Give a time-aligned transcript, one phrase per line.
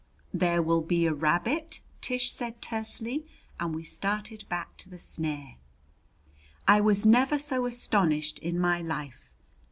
[0.33, 3.23] "There will be a rabbit," Tish said tersely;
[3.59, 5.57] and we started back to the snare.
[6.67, 9.35] I was never so astonished in my life.